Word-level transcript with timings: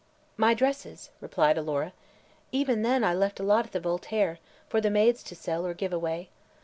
"My 0.35 0.55
dresses," 0.55 1.11
replied 1.19 1.59
Alora. 1.59 1.93
"Even 2.51 2.81
then, 2.81 3.03
I 3.03 3.13
left 3.13 3.39
a 3.39 3.43
lot 3.43 3.65
at 3.67 3.71
the 3.71 3.79
Voltaire, 3.79 4.39
for 4.67 4.81
the 4.81 4.89
maids 4.89 5.21
to 5.21 5.35
sell 5.35 5.63
or 5.63 5.75
give 5.75 5.93
away. 5.93 6.29